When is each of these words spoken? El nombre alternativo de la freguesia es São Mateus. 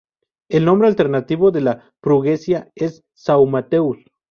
El 0.49 0.65
nombre 0.65 0.87
alternativo 0.87 1.51
de 1.51 1.61
la 1.61 1.93
freguesia 2.01 2.71
es 2.73 3.03
São 3.15 3.45
Mateus. 3.47 3.97